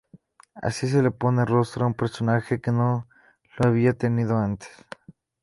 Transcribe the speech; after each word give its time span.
Así 0.55 0.87
se 0.89 1.03
le 1.03 1.11
pone 1.11 1.45
rostro 1.45 1.83
a 1.83 1.87
un 1.87 1.93
personaje 1.93 2.59
que 2.59 2.71
no 2.71 3.07
lo 3.59 3.67
había 3.69 3.93
tenido 3.93 4.35
antes. 4.35 4.71